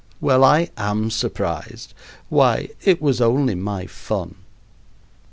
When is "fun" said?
3.85-4.33